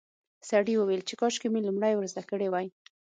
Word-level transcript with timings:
سړي 0.49 0.73
وویل 0.77 1.01
چې 1.09 1.13
کاشکې 1.21 1.47
مې 1.51 1.59
لومړی 1.67 1.93
ور 1.95 2.05
زده 2.11 2.23
کړي 2.29 2.47
وای. 2.49 2.67